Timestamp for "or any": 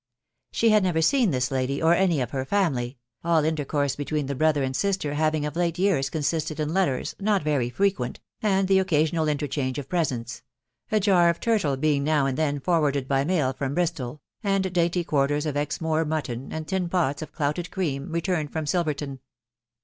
1.79-2.21